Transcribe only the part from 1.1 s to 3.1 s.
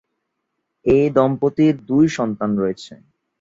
দম্পতির দুই সন্তান রয়েছে।